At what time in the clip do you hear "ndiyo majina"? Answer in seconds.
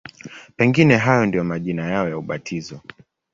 1.25-1.87